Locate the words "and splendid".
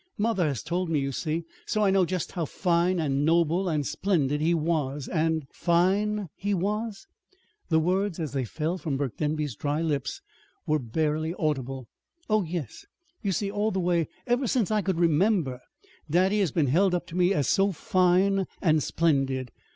3.69-4.41, 18.59-19.51